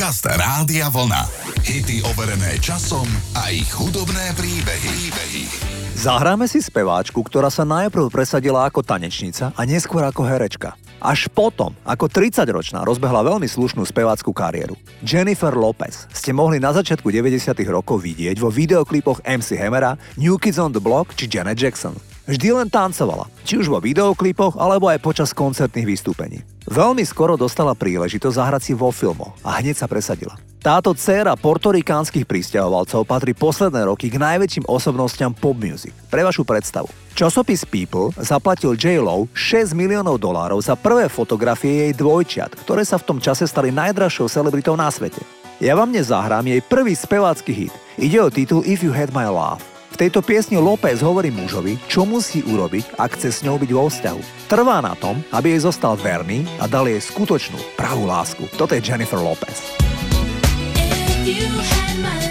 [0.00, 1.28] Podcast Rádia Vlna.
[1.60, 3.04] Hity overené časom
[3.36, 5.12] a ich hudobné príbehy.
[5.12, 5.44] príbehy.
[5.92, 10.72] Zahráme si speváčku, ktorá sa najprv presadila ako tanečnica a neskôr ako herečka.
[11.04, 14.72] Až potom, ako 30-ročná, rozbehla veľmi slušnú spevácku kariéru.
[15.04, 17.52] Jennifer Lopez ste mohli na začiatku 90.
[17.68, 21.92] rokov vidieť vo videoklipoch MC Hammera, New Kids on the Block či Janet Jackson.
[22.30, 26.46] Vždy len tancovala, či už vo videoklipoch alebo aj počas koncertných vystúpení.
[26.70, 30.38] Veľmi skoro dostala príležitosť zahrať si vo filmoch a hneď sa presadila.
[30.62, 35.90] Táto dcéra portorikánskych pristahovalcov patrí posledné roky k najväčším osobnostiam pop music.
[36.06, 36.86] Pre vašu predstavu.
[37.18, 39.02] Časopis People zaplatil J.
[39.02, 43.74] Lo 6 miliónov dolárov za prvé fotografie jej dvojčiat, ktoré sa v tom čase stali
[43.74, 45.18] najdražšou celebritou na svete.
[45.58, 47.74] Ja vám dnes zahrám jej prvý spevácky hit.
[47.98, 52.44] Ide o titul If You Had My Love tejto piesni López hovorí mužovi, čo musí
[52.46, 54.20] urobiť, ak chce s ňou byť vo vzťahu.
[54.46, 58.46] Trvá na tom, aby jej zostal verný a dal jej skutočnú, pravú lásku.
[58.54, 59.74] Toto je Jennifer Lopez.
[61.20, 62.29] If you had my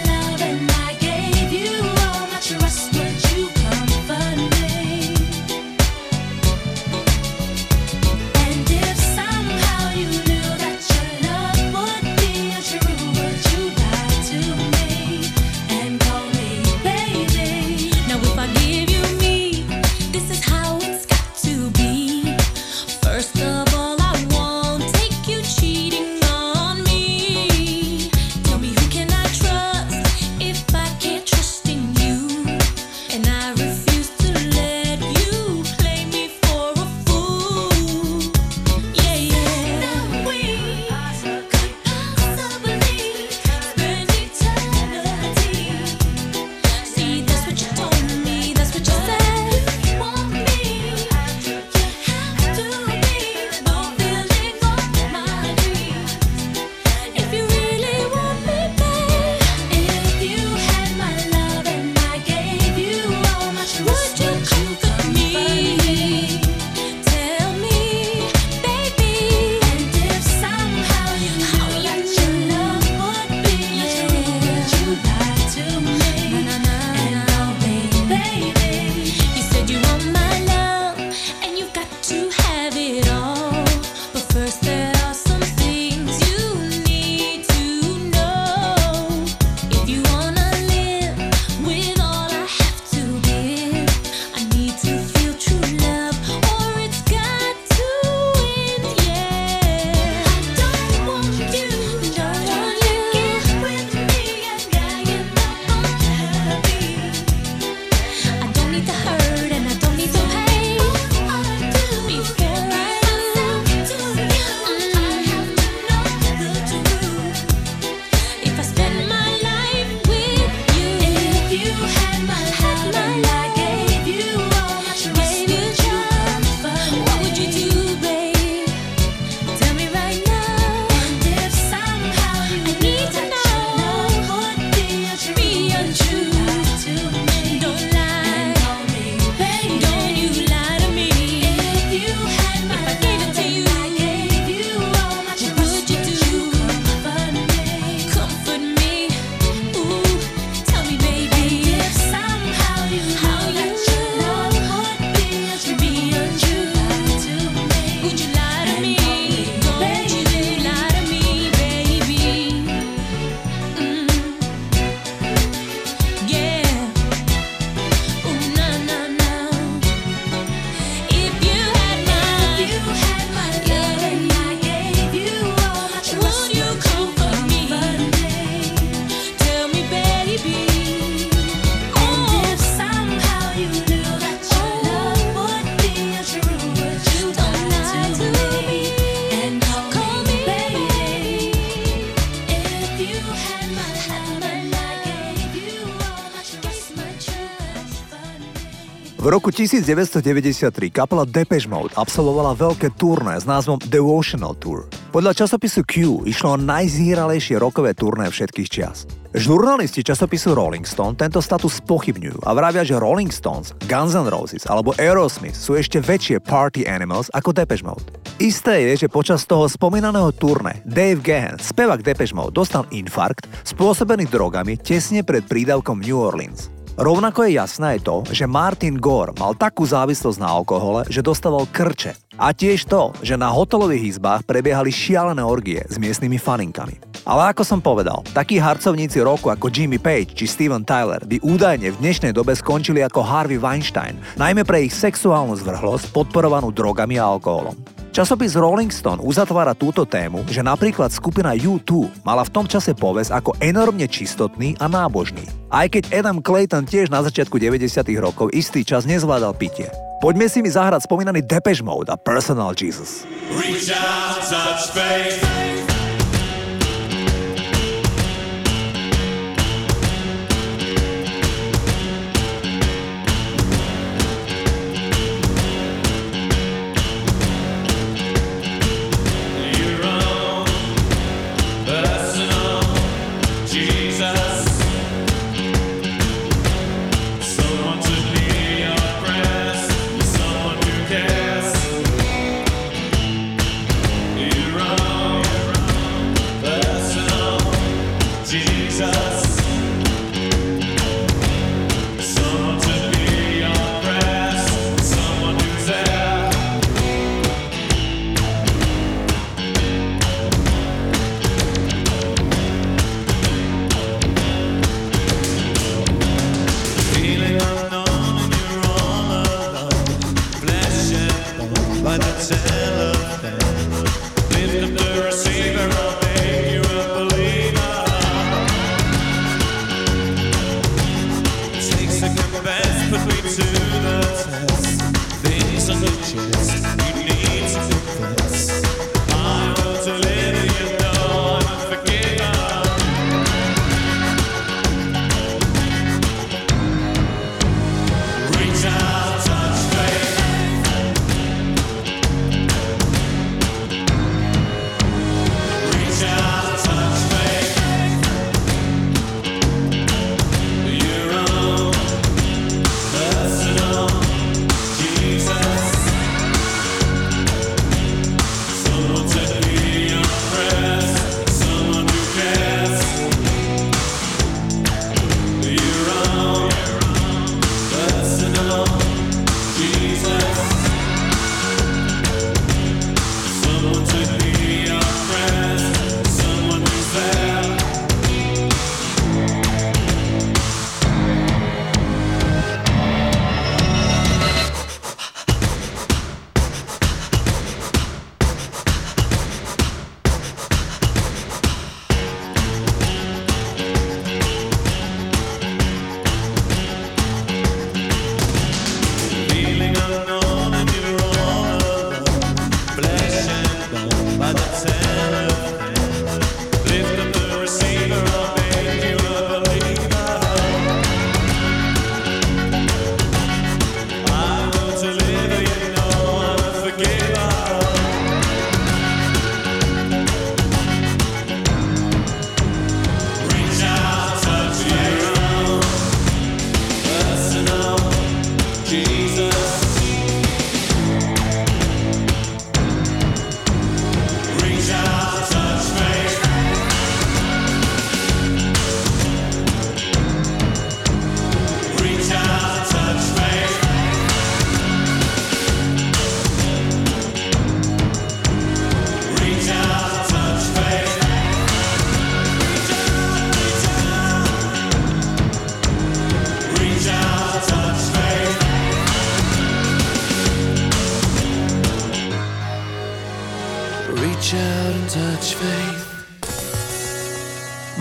[199.30, 204.90] roku 1993 kapela Depeche Mode absolvovala veľké turné s názvom Devotional Tour.
[205.14, 209.06] Podľa časopisu Q išlo o najzíralejšie rokové turné všetkých čias.
[209.30, 214.66] Žurnalisti časopisu Rolling Stone tento status pochybňujú a vravia, že Rolling Stones, Guns N' Roses
[214.66, 218.10] alebo Aerosmith sú ešte väčšie party animals ako Depeche Mode.
[218.42, 224.26] Isté je, že počas toho spomínaného turné Dave Gahan, spevak Depeche Mode, dostal infarkt spôsobený
[224.26, 226.79] drogami tesne pred prídavkom New Orleans.
[227.00, 231.64] Rovnako je jasné aj to, že Martin Gore mal takú závislosť na alkohole, že dostával
[231.72, 232.12] krče.
[232.36, 237.00] A tiež to, že na hotelových izbách prebiehali šialené orgie s miestnymi faninkami.
[237.24, 241.88] Ale ako som povedal, takí harcovníci roku ako Jimmy Page či Steven Tyler by údajne
[241.88, 247.24] v dnešnej dobe skončili ako Harvey Weinstein, najmä pre ich sexuálnu zvrhlosť podporovanú drogami a
[247.32, 247.99] alkoholom.
[248.10, 253.30] Časopis Rolling Stone uzatvára túto tému, že napríklad skupina U2 mala v tom čase poves
[253.30, 255.46] ako enormne čistotný a nábožný.
[255.70, 257.86] Aj keď Adam Clayton tiež na začiatku 90.
[258.18, 259.86] rokov istý čas nezvládal pitie.
[260.18, 263.22] Poďme si mi zahrať spomínaný Depeche Mode a Personal Jesus.
[263.54, 265.69] Reach out, touch faith.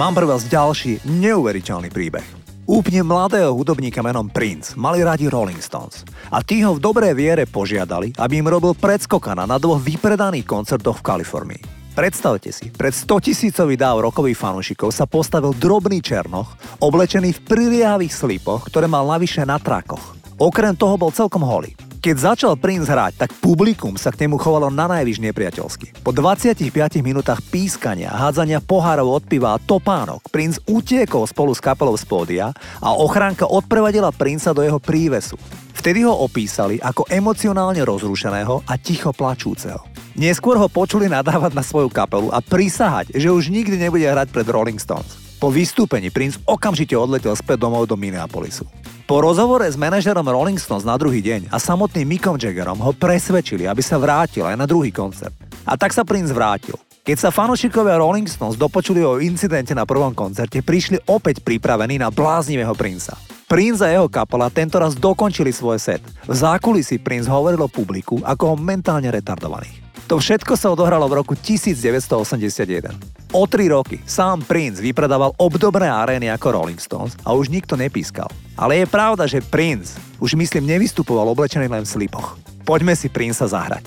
[0.10, 2.25] Mám pre vás ďalší neuveriteľný príbeh.
[2.66, 6.01] Úplne mladého hudobníka menom Prince mali radi Rolling Stones
[6.34, 10.98] a tí ho v dobrej viere požiadali, aby im robil predskokana na dvoch vypredaných koncertoch
[10.98, 11.94] v Kalifornii.
[11.94, 18.10] Predstavte si, pred 100 tisícový dáv rokových fanúšikov sa postavil drobný černoch, oblečený v priliavých
[18.10, 20.18] slipoch, ktoré mal navyše na trakoch.
[20.42, 21.78] Okrem toho bol celkom holý.
[22.00, 26.00] Keď začal Prince hrať, tak publikum sa k nemu chovalo na najvyš nepriateľsky.
[26.00, 26.72] Po 25
[27.03, 32.56] minútach pískania, hádzania pohárov od piva a topánok, Prince utiekol spolu s kapelou z pódia
[32.79, 35.36] a ochránka odprevadila Princa do jeho prívesu.
[35.75, 39.84] Vtedy ho opísali ako emocionálne rozrušeného a ticho plačúceho.
[40.15, 44.48] Neskôr ho počuli nadávať na svoju kapelu a prisahať, že už nikdy nebude hrať pred
[44.48, 45.28] Rolling Stones.
[45.39, 48.67] Po vystúpení Prince okamžite odletel späť domov do Minneapolisu.
[49.08, 53.63] Po rozhovore s manažerom Rolling Stones na druhý deň a samotným Mickom Jaggerom ho presvedčili,
[53.63, 55.31] aby sa vrátil aj na druhý koncert.
[55.63, 56.75] A tak sa princ vrátil.
[57.08, 62.12] Keď sa fanúšikovia Rolling Stones dopočuli o incidente na prvom koncerte, prišli opäť pripravení na
[62.12, 63.15] bláznivého princa.
[63.48, 66.03] Prince a jeho kapela tentoraz dokončili svoj set.
[66.27, 69.88] V zákulisí Prince hovoril o publiku ako o mentálne retardovaných.
[70.10, 73.30] To všetko sa odohralo v roku 1981.
[73.30, 78.25] O tri roky sám Prince vypredával obdobné arény ako Rolling Stones a už nikto nepískal.
[78.58, 82.42] Ale je pravda, že Prince už myslím nevystupoval oblečený len v slipoch.
[82.66, 83.86] Poďme si Princa zahrať.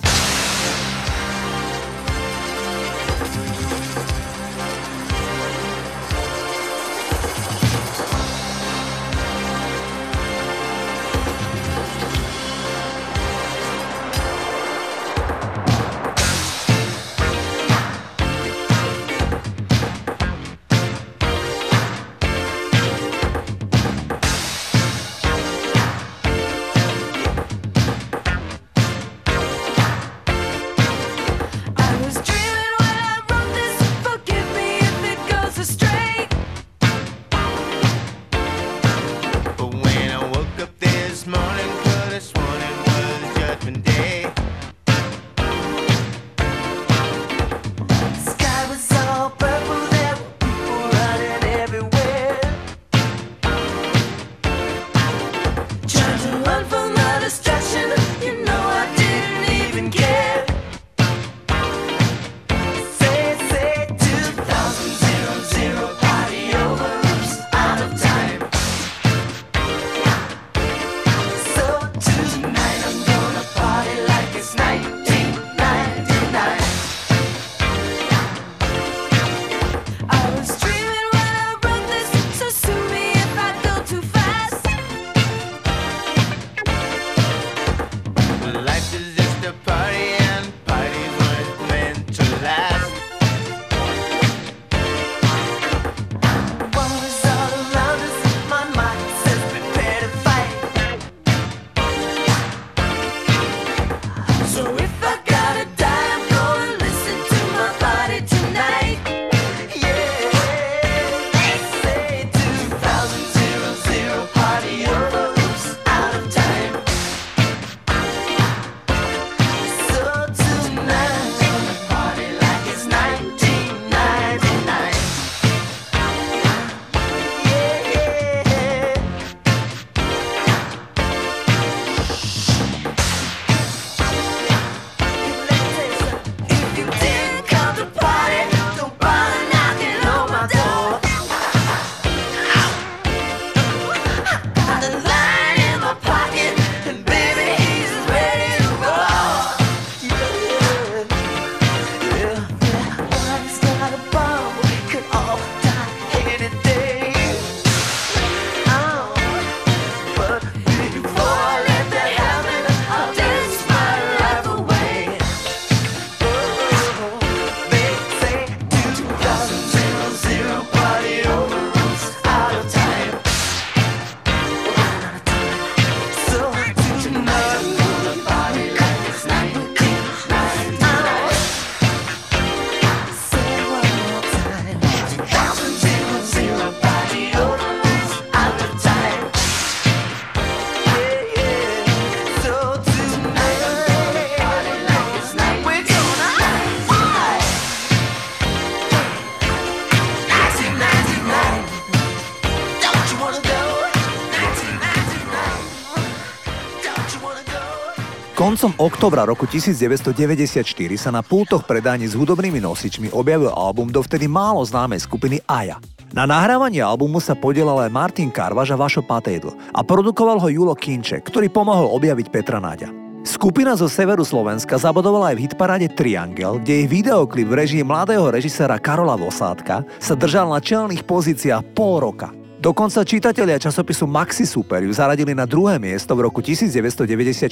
[208.43, 210.67] Koncom oktobra roku 1994
[210.99, 215.79] sa na pultoch predaní s hudobnými nosičmi objavil album dovtedy málo známej skupiny Aja.
[216.11, 220.75] Na nahrávanie albumu sa podielal aj Martin Karvaš a Vašo Patejdl a produkoval ho Julo
[220.75, 222.91] Kinček, ktorý pomohol objaviť Petra Náďa.
[223.23, 228.27] Skupina zo severu Slovenska zabodovala aj v hitparáde Triangel, kde ich videoklip v režii mladého
[228.27, 234.87] režiséra Karola Vosádka sa držal na čelných pozíciách pol roka– Dokonca čitatelia časopisu Maxi Super
[234.87, 237.51] ju zaradili na druhé miesto v roku 1994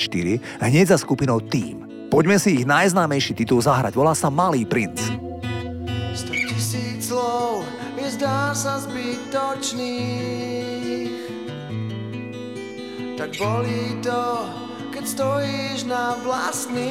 [0.63, 1.83] hneď za skupinou Team.
[2.07, 5.03] Poďme si ich najznámejší titul zahrať, volá sa Malý princ.
[6.15, 7.67] 100 tisíc slov
[7.99, 9.99] je zdá sa zbytočných
[13.19, 14.47] Tak bolí to,
[14.95, 16.87] keď stojíš na vlastných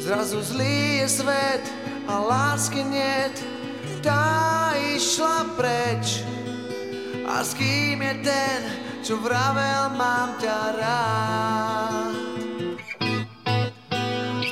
[0.00, 1.68] Zrazu zlý je svet
[2.08, 3.59] a lásky niet
[4.02, 6.24] tá išla preč.
[7.24, 8.60] A s kým je ten,
[9.04, 12.12] čo vravel mám ťa rád.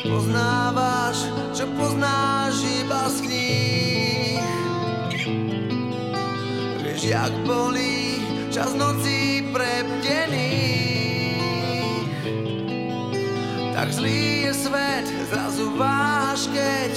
[0.06, 1.18] Poznávaš,
[1.52, 4.46] čo poznáš iba z kníh.
[6.84, 10.58] Vieš, jak bolí čas nocí prebdených
[13.78, 16.92] Tak zlý je svet, zrazu váš, keď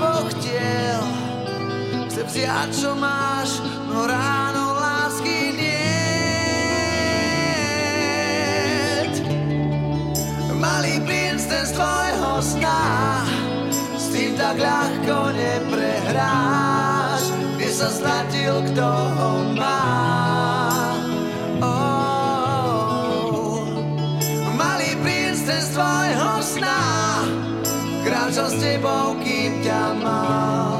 [0.00, 1.04] dvoch tiel
[2.08, 5.68] Chce vziať, čo máš, no ráno lásky niet.
[10.56, 12.80] Malý princ ten z tvojho sna
[13.94, 17.32] S tým tak ľahko neprehráš.
[17.56, 19.80] Kde sa stratil, kto ho má?
[21.64, 23.64] Oh.
[24.56, 26.80] Malý princ ten z tvojho sna
[28.04, 29.39] Kráčal s tebou, kým
[30.00, 30.79] ťa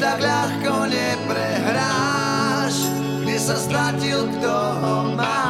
[0.00, 2.88] tak ľahko neprehráš
[3.20, 5.44] Kde sa stratil, kto ho má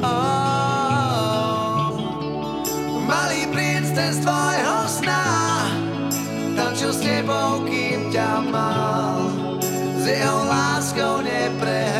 [0.00, 1.92] oh.
[3.04, 5.28] Malý princ ten z tvojho sna
[6.56, 9.28] Tančil s tebou, kým ťa mal
[10.00, 11.99] S jeho láskou neprehráš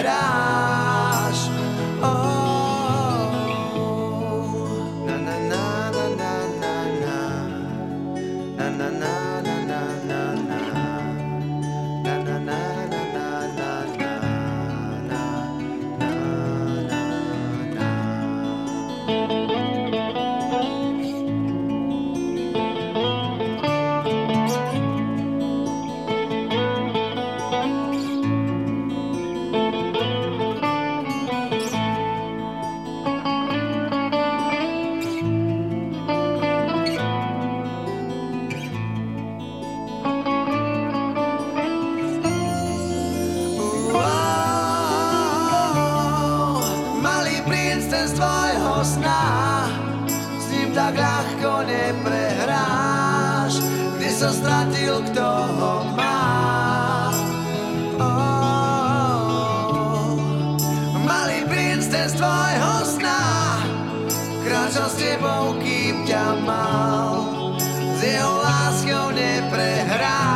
[64.80, 67.12] Kráčal s tebou, kým ťa mal
[67.60, 70.29] S jeho láskou neprehráš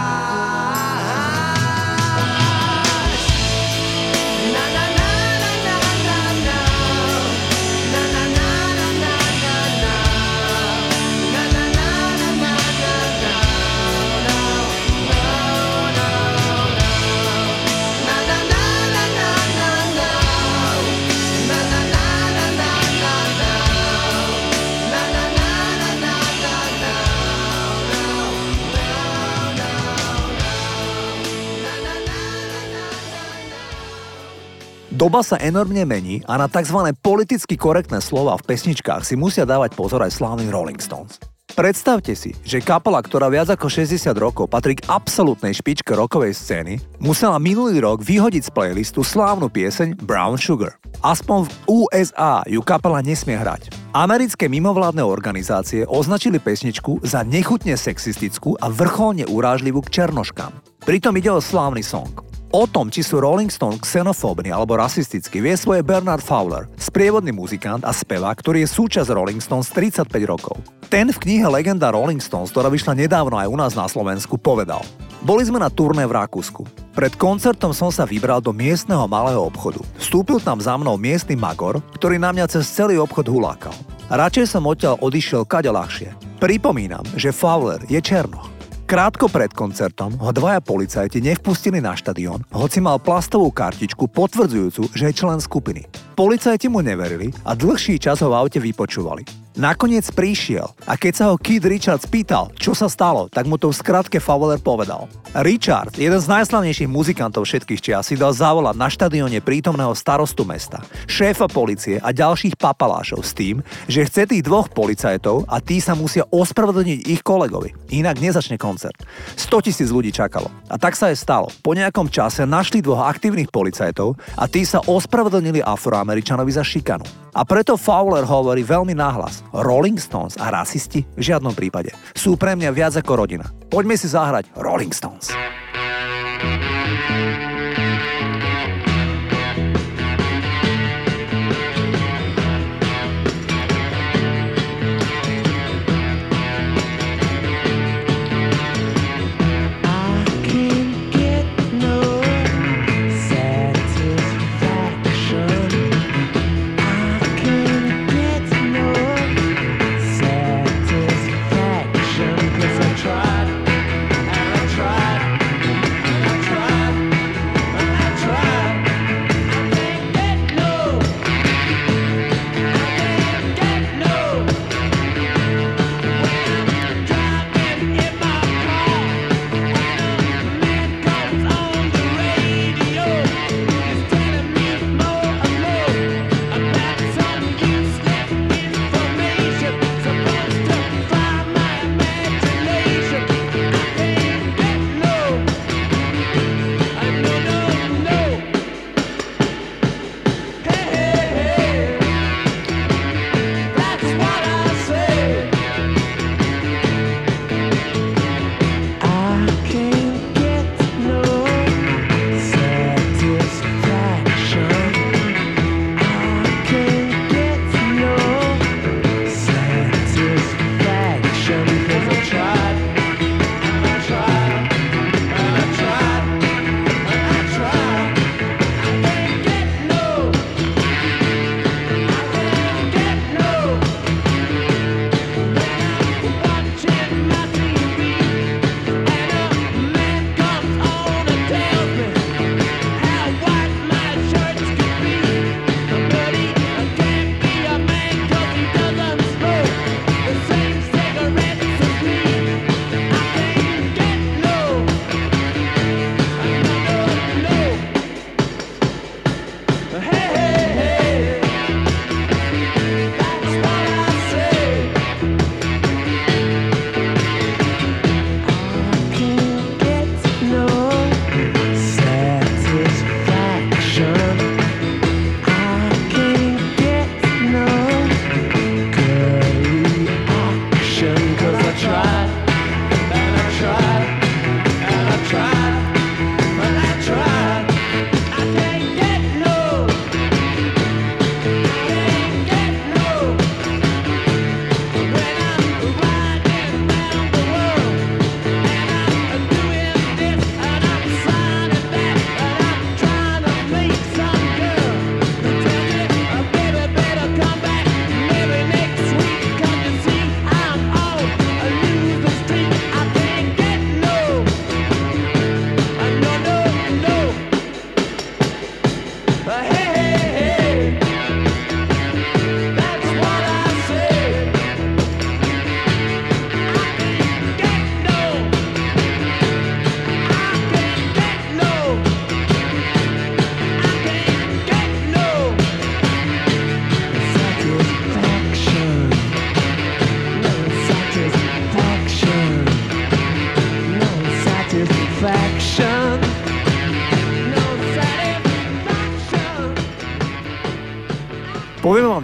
[35.04, 36.80] Doba sa enormne mení a na tzv.
[36.96, 41.20] politicky korektné slova v pesničkách si musia dávať pozor aj slávni Rolling Stones.
[41.52, 46.80] Predstavte si, že kapela, ktorá viac ako 60 rokov patrí k absolútnej špičke rokovej scény,
[47.04, 50.80] musela minulý rok vyhodiť z playlistu slávnu pieseň Brown Sugar.
[51.04, 53.76] Aspoň v USA ju kapela nesmie hrať.
[53.92, 60.80] Americké mimovládne organizácie označili pesničku za nechutne sexistickú a vrcholne urážlivú k černoškám.
[60.88, 62.33] Pritom ide o slávny song.
[62.54, 67.82] O tom, či sú Rolling Stones xenofóbni alebo rasistickí, vie svoje Bernard Fowler, sprievodný muzikant
[67.82, 70.62] a spevák, ktorý je súčasť Rolling Stones 35 rokov.
[70.86, 74.86] Ten v knihe Legenda Rolling Stones, ktorá vyšla nedávno aj u nás na Slovensku, povedal
[75.26, 76.62] Boli sme na turné v Rakúsku.
[76.94, 79.82] Pred koncertom som sa vybral do miestneho malého obchodu.
[79.98, 83.74] Vstúpil tam za mnou miestny magor, ktorý na mňa cez celý obchod hulákal.
[84.06, 86.38] Radšej som odtiaľ odišiel kade ľahšie.
[86.38, 88.53] Pripomínam, že Fowler je černoch.
[88.84, 95.08] Krátko pred koncertom ho dvaja policajti nevpustili na štadión, hoci mal plastovú kartičku potvrdzujúcu, že
[95.08, 95.88] je člen skupiny.
[96.12, 99.43] Policajti mu neverili a dlhší čas ho v aute vypočúvali.
[99.54, 103.70] Nakoniec prišiel a keď sa ho Kid Richards pýtal, čo sa stalo, tak mu to
[103.70, 105.06] v skratke Fowler povedal.
[105.46, 110.82] Richard, jeden z najslavnejších muzikantov všetkých čias, si dal zavolať na štadióne prítomného starostu mesta,
[111.06, 115.94] šéfa policie a ďalších papalášov s tým, že chce tých dvoch policajtov a tí sa
[115.94, 117.78] musia ospravedlniť ich kolegovi.
[117.94, 119.06] Inak nezačne koncert.
[119.38, 120.50] 100 tisíc ľudí čakalo.
[120.66, 121.46] A tak sa aj stalo.
[121.62, 127.23] Po nejakom čase našli dvoch aktívnych policajtov a tí sa ospravedlnili Afroameričanovi za šikanu.
[127.34, 129.42] A preto Fowler hovorí veľmi nahlas.
[129.50, 131.90] Rolling Stones a rasisti v žiadnom prípade.
[132.14, 133.50] Sú pre mňa viac ako rodina.
[133.66, 135.34] Poďme si zahrať Rolling Stones.
[135.34, 136.73] vám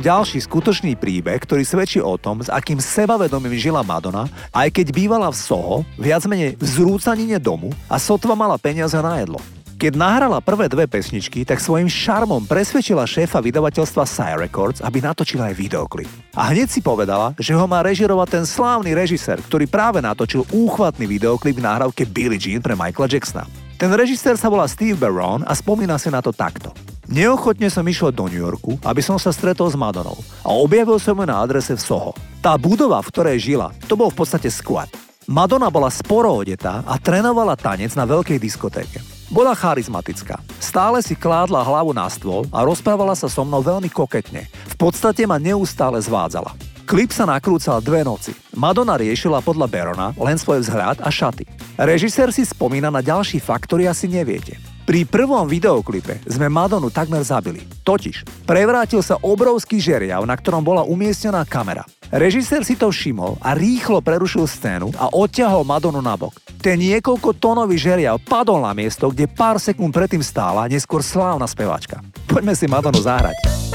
[0.01, 5.29] ďalší skutočný príbeh, ktorý svedčí o tom, s akým sebavedomím žila Madonna, aj keď bývala
[5.29, 9.37] v Soho, viac menej v zrúcanine domu a sotva mala peniaze na jedlo.
[9.81, 15.49] Keď nahrala prvé dve pesničky, tak svojim šarmom presvedčila šéfa vydavateľstva Sire Records, aby natočila
[15.49, 16.09] aj videoklip.
[16.37, 21.09] A hneď si povedala, že ho má režirovať ten slávny režisér, ktorý práve natočil úchvatný
[21.09, 23.49] videoklip v nahrávke Billie Jean pre Michaela Jacksona.
[23.81, 26.77] Ten režisér sa volá Steve Barron a spomína si na to takto.
[27.11, 30.15] Neochotne som išiel do New Yorku, aby som sa stretol s Madonou
[30.47, 32.15] a objavil som ju na adrese v Soho.
[32.39, 34.87] Tá budova, v ktorej žila, to bol v podstate squat.
[35.27, 39.03] Madonna bola sporo odetá a trénovala tanec na veľkej diskotéke.
[39.27, 40.39] Bola charizmatická.
[40.63, 44.47] Stále si kládla hlavu na stôl a rozprávala sa so mnou veľmi koketne.
[44.47, 46.55] V podstate ma neustále zvádzala.
[46.87, 48.39] Klip sa nakrúcal dve noci.
[48.55, 51.43] Madonna riešila podľa Berona len svoj vzhľad a šaty.
[51.75, 54.59] Režisér si spomína na ďalší fakt, ktorý asi neviete.
[54.91, 57.63] Pri prvom videoklipe sme Madonu takmer zabili.
[57.87, 61.87] Totiž prevrátil sa obrovský žeriav, na ktorom bola umiestnená kamera.
[62.11, 66.35] Režisér si to všimol a rýchlo prerušil scénu a odťahol Madonu nabok.
[66.59, 72.03] Ten niekoľko tónový žeriav padol na miesto, kde pár sekúnd predtým stála neskôr slávna speváčka.
[72.27, 73.70] Poďme si Madonu zahrať.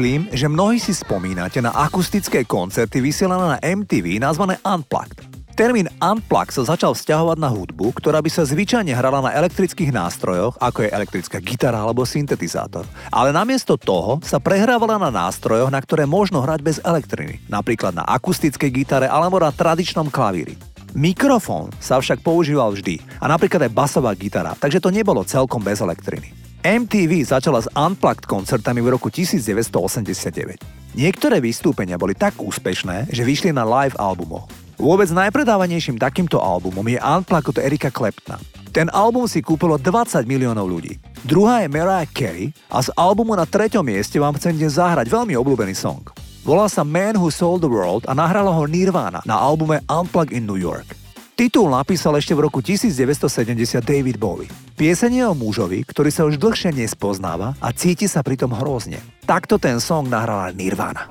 [0.00, 5.20] myslím, že mnohí si spomínate na akustické koncerty vysielané na MTV nazvané Unplugged.
[5.52, 10.56] Termín Unplugged sa začal vzťahovať na hudbu, ktorá by sa zvyčajne hrala na elektrických nástrojoch,
[10.56, 12.88] ako je elektrická gitara alebo syntetizátor.
[13.12, 18.08] Ale namiesto toho sa prehrávala na nástrojoch, na ktoré možno hrať bez elektriny, napríklad na
[18.08, 20.56] akustickej gitare alebo na tradičnom klavíri.
[20.96, 25.84] Mikrofón sa však používal vždy a napríklad aj basová gitara, takže to nebolo celkom bez
[25.84, 26.49] elektriny.
[26.60, 30.60] MTV začala s Unplugged koncertami v roku 1989.
[30.92, 34.44] Niektoré vystúpenia boli tak úspešné, že vyšli na live albumoch.
[34.76, 38.36] Vôbec najpredávanejším takýmto albumom je Unplugged od Erika Kleptna.
[38.76, 41.00] Ten album si kúpilo 20 miliónov ľudí.
[41.24, 45.32] Druhá je Mariah Carey a z albumu na treťom mieste vám chcem dnes zahrať veľmi
[45.40, 46.04] obľúbený song.
[46.44, 50.44] Volá sa Man Who Sold the World a nahrala ho Nirvana na albume Unplugged in
[50.44, 50.99] New York.
[51.40, 54.52] Titul napísal ešte v roku 1970 David Bowie.
[54.76, 59.00] Pieseň je o mužovi, ktorý sa už dlhšie nespoznáva a cíti sa pritom hrozne.
[59.24, 61.08] Takto ten song nahrala Nirvana.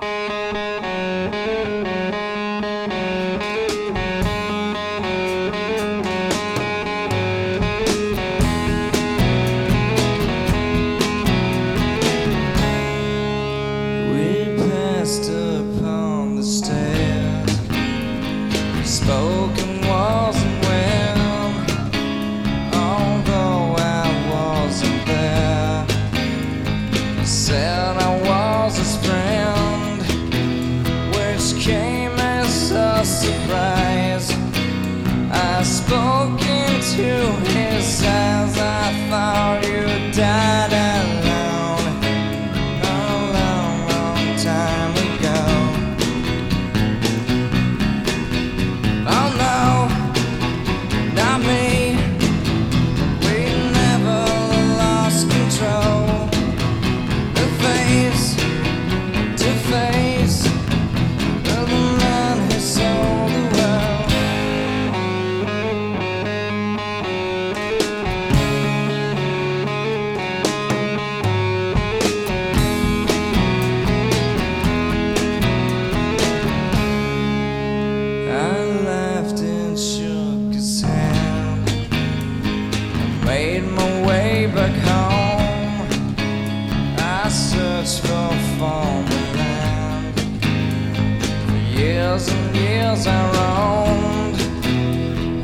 [92.10, 94.41] Years and years I roamed.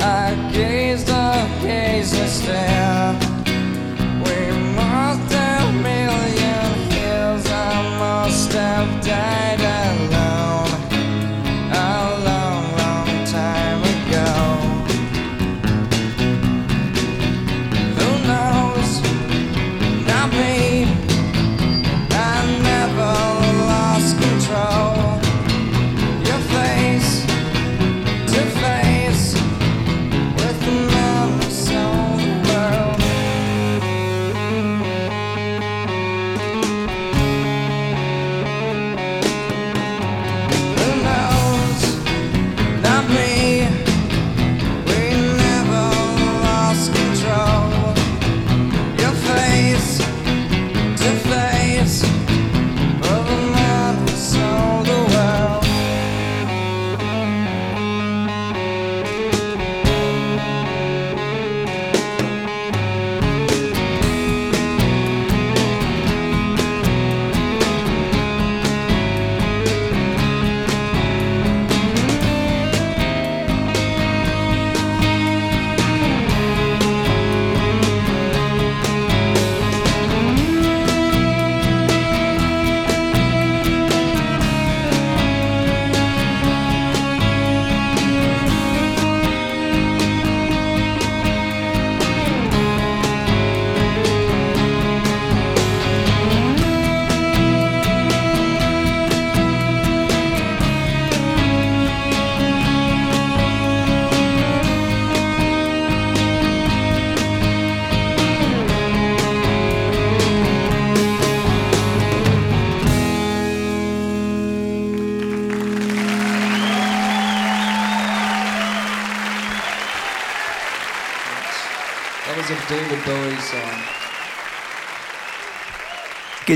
[0.02, 2.75] I gazed, I gazed and stared.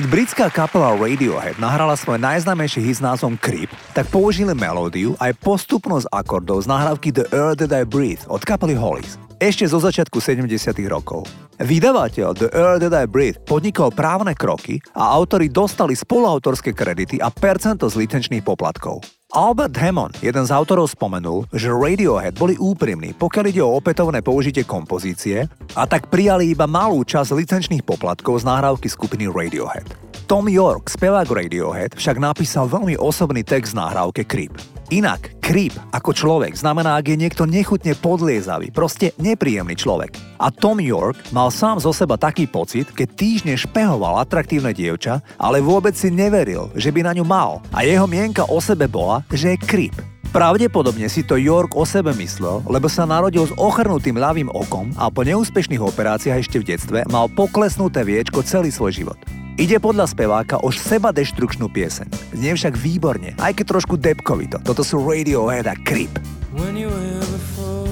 [0.01, 5.37] Keď britská kapela Radiohead nahrala svoj najznámejší hit s názvom Creep, tak použili melódiu aj
[5.45, 9.21] postupnosť akordov z nahrávky The Air That I Breathe od kapely Hollies.
[9.37, 10.57] Ešte zo začiatku 70
[10.89, 11.29] rokov.
[11.61, 17.29] Vydavateľ The Air That I Breathe podnikol právne kroky a autori dostali spoluautorské kredity a
[17.29, 19.20] percento z licenčných poplatkov.
[19.31, 24.67] Albert Hammond, jeden z autorov, spomenul, že Radiohead boli úprimní, pokiaľ ide o opätovné použitie
[24.67, 25.47] kompozície
[25.79, 29.87] a tak prijali iba malú časť licenčných poplatkov z nahrávky skupiny Radiohead.
[30.27, 34.80] Tom York, spevák Radiohead, však napísal veľmi osobný text v nahrávke Creep.
[34.91, 40.19] Inak, creep ako človek znamená, ak je niekto nechutne podliezavý, proste nepríjemný človek.
[40.43, 45.63] A Tom York mal sám zo seba taký pocit, keď týždne špehoval atraktívne dievča, ale
[45.63, 47.63] vôbec si neveril, že by na ňu mal.
[47.71, 49.95] A jeho mienka o sebe bola, že je creep.
[50.35, 55.07] Pravdepodobne si to York o sebe myslel, lebo sa narodil s ochrnutým ľavým okom a
[55.07, 59.19] po neúspešných operáciách ešte v detstve mal poklesnuté viečko celý svoj život.
[59.59, 62.37] Ide podľa speváka o seba deštrukčnú pieseň.
[62.37, 64.63] Znie však výborne, aj keď trošku depkovito.
[64.63, 66.13] Toto sú Radiohead a Creep.
[66.53, 67.87] when you were before.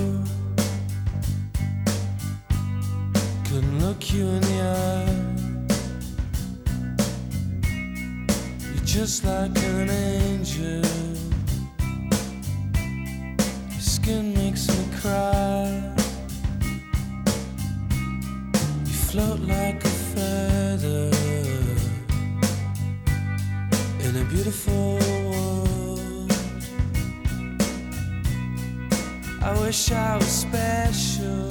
[3.80, 5.18] Look you in the eye.
[8.60, 10.84] You're just like an angel.
[13.70, 15.94] Your skin makes me cry.
[18.84, 21.17] You float like a feather
[24.08, 26.32] in a beautiful world.
[29.42, 31.46] I wish I was special.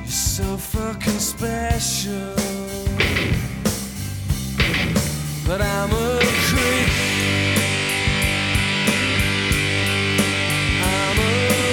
[0.00, 2.34] You're so fucking special.
[5.46, 6.18] But I'm a
[6.48, 6.90] creep.
[10.82, 11.69] I'm a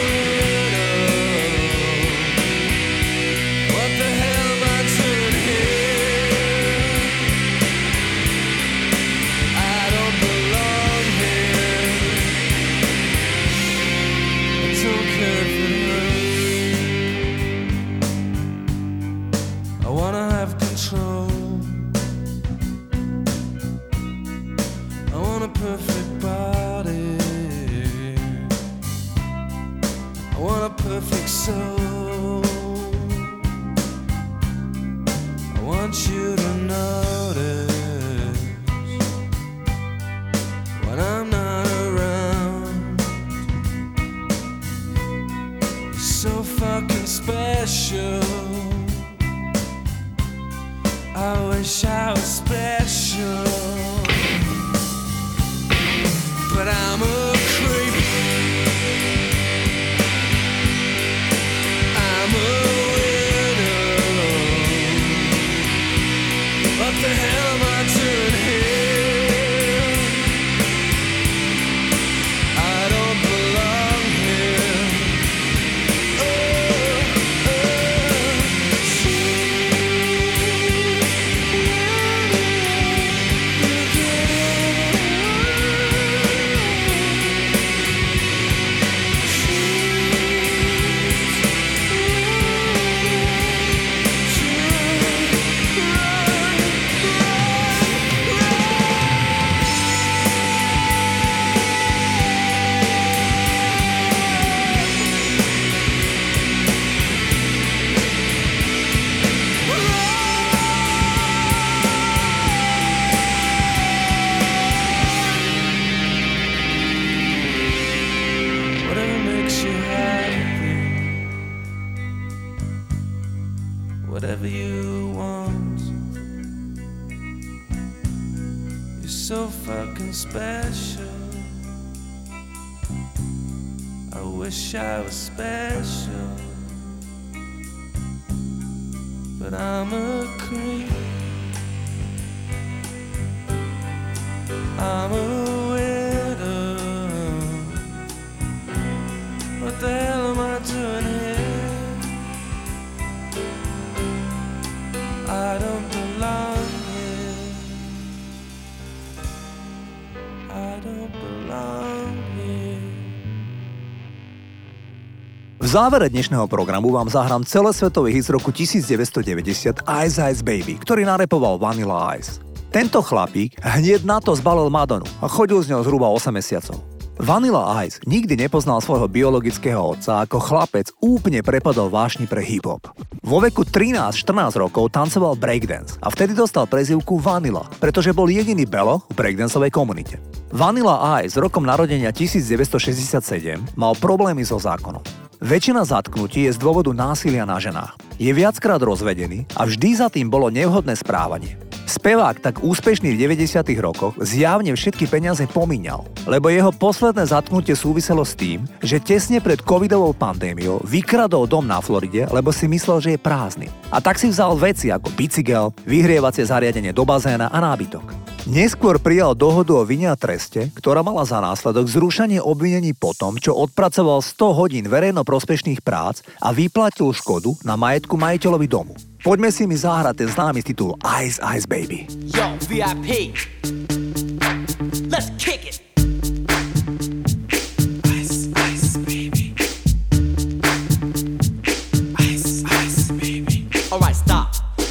[165.77, 171.61] závere dnešného programu vám zahrám celosvetový hit z roku 1990 Ice Ice Baby, ktorý narepoval
[171.61, 172.41] Vanilla Ice.
[172.73, 176.81] Tento chlapík hneď na to zbalil Madonu a chodil s ňou zhruba 8 mesiacov.
[177.21, 182.89] Vanilla Ice nikdy nepoznal svojho biologického otca ako chlapec úplne prepadol vášni pre hip-hop.
[183.21, 189.05] Vo veku 13-14 rokov tancoval breakdance a vtedy dostal prezivku Vanilla, pretože bol jediný belo
[189.13, 190.17] v breakdanceovej komunite.
[190.49, 195.26] Vanilla Ice rokom narodenia 1967 mal problémy so zákonom.
[195.37, 197.93] Väčšina zatknutí je z dôvodu násilia na ženách.
[198.17, 201.61] Je viackrát rozvedený a vždy za tým bolo nevhodné správanie.
[201.85, 203.61] Spevák tak úspešný v 90.
[203.77, 209.61] rokoch zjavne všetky peniaze pomíňal, lebo jeho posledné zatknutie súviselo s tým, že tesne pred
[209.61, 213.69] covidovou pandémiou vykradol dom na Floride, lebo si myslel, že je prázdny.
[213.93, 218.26] A tak si vzal veci ako bicykel, vyhrievacie zariadenie do bazéna a nábytok.
[218.47, 223.35] Neskôr prijal dohodu o vine a treste, ktorá mala za následok zrušenie obvinení po tom,
[223.35, 228.95] čo odpracoval 100 hodín verejnoprospešných prác a vyplatil škodu na majetku majiteľovi domu.
[229.19, 232.07] Poďme si mi zahrať ten známy titul Ice Ice Baby.
[232.31, 233.35] Yo, VIP.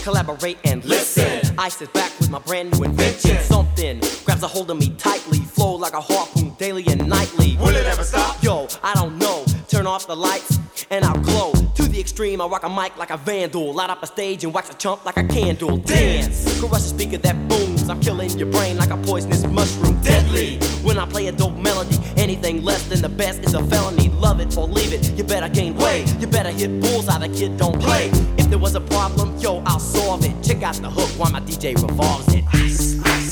[0.07, 1.59] Collaborate and listen.
[1.59, 3.43] Ice is back with my brand new invention.
[3.43, 7.57] Something grabs a hold of me tightly, flow like a harpoon daily and nightly.
[7.57, 8.41] Will it ever stop?
[8.41, 9.45] Yo, I don't know.
[9.67, 10.61] Turn off the lights
[10.93, 11.51] and I'll glow.
[11.75, 13.75] To the extreme, I rock a mic like a vandal.
[13.75, 15.77] Light up a stage and wax a chump like a candle.
[15.79, 17.89] Dance, crush a speaker that booms.
[17.89, 20.01] I'm killing your brain like a poisonous mushroom.
[20.03, 20.61] Deadly.
[20.97, 24.09] When I play a dope melody, anything less than the best is a felony.
[24.09, 25.11] Love it or leave it.
[25.13, 26.07] You better gain weight.
[26.19, 27.19] You better hit bullseye.
[27.19, 28.09] The kid don't play.
[28.39, 30.43] If there was a problem, yo, I'll solve it.
[30.43, 32.45] Check out the hook while my DJ revolves it.
[32.55, 33.26] Ice, ice,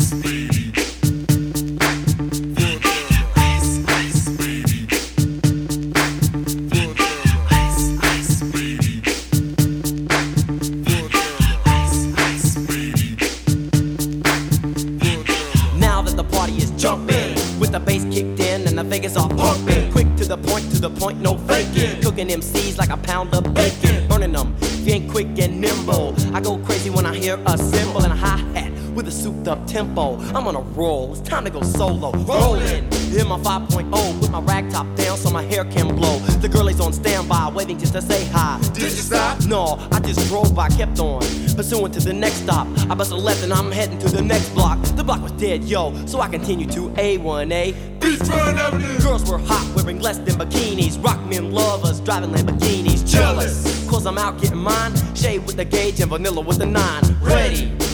[20.37, 22.01] the point, to the point, no faking.
[22.03, 24.07] Cooking them MCs like a pound of bacon.
[24.09, 26.15] Burning them, if you ain't quick and nimble.
[26.35, 29.49] I go crazy when I hear a cymbal and a hi hat with a souped
[29.49, 30.17] up tempo.
[30.35, 32.13] I'm on a roll, it's time to go solo.
[32.13, 36.19] Rolling, in my 5.0, put my rag top down so my hair can blow.
[36.41, 38.61] The girl is on standby, waiting just to say hi.
[38.73, 39.45] Did you stop?
[39.47, 41.21] No, I just drove by, kept on.
[41.55, 42.67] Pursuing to the next stop.
[42.91, 44.81] I bust a left and I'm heading to the next block.
[44.97, 47.99] The block was dead, yo, so I continue to A1A.
[48.01, 48.99] Beachfront Avenue.
[49.01, 51.03] Girls were hot, wearing less than bikinis.
[51.03, 53.09] Rock men lovers, driving Lamborghinis.
[53.09, 54.93] Jealous, cause I'm out getting mine.
[55.15, 57.03] Shade with the gauge and vanilla with the nine.
[57.23, 57.94] Ready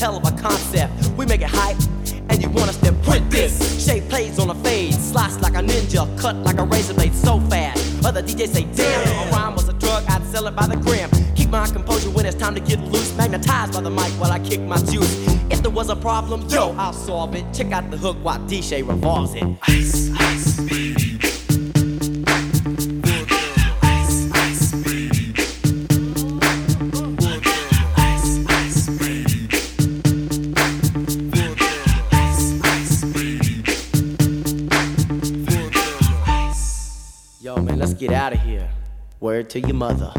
[0.00, 0.92] hell of a concept.
[1.16, 1.76] We make it hype,
[2.28, 3.84] and you want us to print this.
[3.84, 7.40] Shape plays on a fade, slice like a ninja, cut like a razor blade so
[7.40, 8.04] fast.
[8.04, 11.10] Other DJs say, damn, a rhyme was a drug, I'd sell it by the gram.
[11.34, 13.16] Keep my composure when it's time to get loose.
[13.16, 15.26] Magnetized by the mic while I kick my juice.
[15.50, 17.44] If there was a problem, yo, I'll solve it.
[17.52, 19.44] Check out the hook while DJ revolves it.
[38.08, 38.68] Get out of here.
[39.20, 40.12] Word to your mother.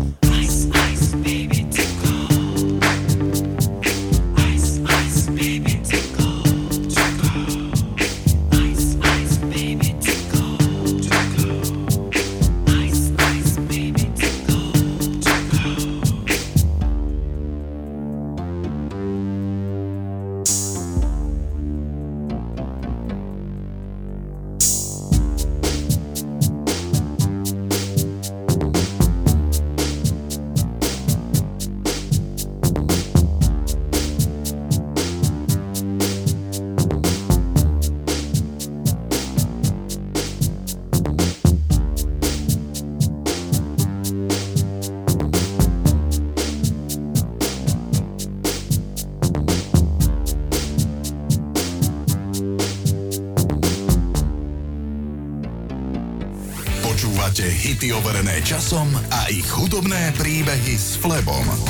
[59.79, 61.68] Hudobné príbehy s Flebom.